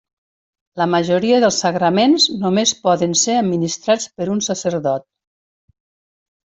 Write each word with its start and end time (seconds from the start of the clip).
La 0.81 0.87
majoria 0.93 1.41
dels 1.43 1.59
sagraments 1.65 2.25
només 2.45 2.73
poden 2.89 3.15
ser 3.27 3.39
administrats 3.45 4.13
per 4.19 4.31
un 4.39 4.45
sacerdot. 4.51 5.11